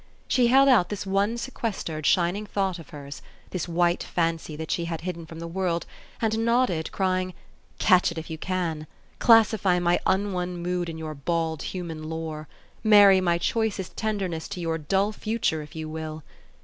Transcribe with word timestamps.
She 0.27 0.47
held 0.47 0.67
out 0.67 0.89
this 0.89 1.05
one 1.05 1.37
sequestered, 1.37 2.07
shining 2.07 2.47
thought 2.47 2.79
of 2.79 2.89
hers, 2.89 3.21
this 3.51 3.67
white 3.67 4.01
fancy 4.01 4.55
that 4.55 4.71
she 4.71 4.85
had 4.85 5.01
hidden 5.01 5.27
from 5.27 5.37
the 5.37 5.45
world, 5.45 5.85
and 6.19 6.43
nodded, 6.43 6.91
crying," 6.91 7.35
Catch 7.77 8.11
it 8.11 8.17
if 8.17 8.27
you 8.27 8.39
can! 8.39 8.87
Clas 9.19 9.51
sify 9.51 9.79
my 9.79 9.99
unwon 10.07 10.57
mood 10.63 10.89
in 10.89 10.97
your 10.97 11.13
bald 11.13 11.61
human 11.61 12.09
lore. 12.09 12.47
Marry 12.83 13.21
my 13.21 13.37
choicest 13.37 13.95
tenderness 13.95 14.47
to 14.47 14.59
your 14.59 14.79
dull 14.79 15.11
future 15.11 15.61
if 15.61 15.75
you 15.75 15.87
will. 15.87 16.23